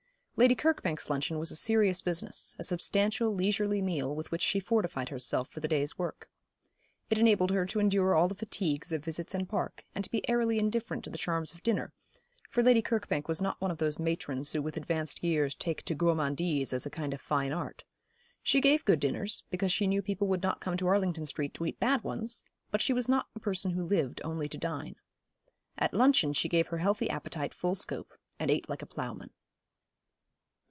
Lady 0.37 0.55
Kirkbank's 0.55 1.07
luncheon 1.07 1.37
was 1.37 1.51
a 1.51 1.55
serious 1.55 2.01
business, 2.01 2.55
a 2.57 2.63
substantial 2.63 3.31
leisurely 3.31 3.79
meal 3.79 4.15
with 4.15 4.31
which 4.31 4.41
she 4.41 4.59
fortified 4.59 5.09
herself 5.09 5.47
for 5.51 5.59
the 5.59 5.67
day's 5.67 5.99
work. 5.99 6.27
It 7.11 7.19
enabled 7.19 7.51
her 7.51 7.63
to 7.67 7.79
endure 7.79 8.15
all 8.15 8.27
the 8.27 8.33
fatigues 8.33 8.91
of 8.91 9.03
visits 9.05 9.35
and 9.35 9.47
park, 9.47 9.85
and 9.93 10.03
to 10.03 10.09
be 10.09 10.27
airily 10.27 10.57
indifferent 10.57 11.03
to 11.03 11.11
the 11.11 11.17
charms 11.19 11.53
of 11.53 11.61
dinner; 11.61 11.93
for 12.49 12.63
Lady 12.63 12.81
Kirkbank 12.81 13.27
was 13.27 13.39
not 13.39 13.61
one 13.61 13.69
of 13.69 13.77
those 13.77 13.99
matrons 13.99 14.51
who 14.51 14.63
with 14.63 14.77
advanced 14.77 15.23
years 15.23 15.53
take 15.53 15.83
to 15.83 15.93
gourmandise 15.93 16.73
as 16.73 16.87
a 16.87 16.89
kind 16.89 17.13
of 17.13 17.21
fine 17.21 17.51
art. 17.53 17.83
She 18.41 18.59
gave 18.59 18.83
good 18.83 18.99
dinners, 18.99 19.43
because 19.51 19.71
she 19.71 19.85
knew 19.85 20.01
people 20.01 20.27
would 20.29 20.41
not 20.41 20.59
come 20.59 20.75
to 20.77 20.87
Arlington 20.87 21.27
Street 21.27 21.53
to 21.53 21.67
eat 21.67 21.79
bad 21.79 22.03
ones; 22.03 22.43
but 22.71 22.81
she 22.81 22.93
was 22.93 23.07
not 23.07 23.27
a 23.35 23.39
person 23.39 23.69
who 23.73 23.85
lived 23.85 24.21
only 24.23 24.49
to 24.49 24.57
dine. 24.57 24.95
At 25.77 25.93
luncheon 25.93 26.33
she 26.33 26.49
gave 26.49 26.69
her 26.69 26.79
healthy 26.79 27.11
appetite 27.11 27.53
full 27.53 27.75
scope, 27.75 28.11
and 28.39 28.49
ate 28.49 28.67
like 28.67 28.81
a 28.81 28.87
ploughman. 28.87 29.29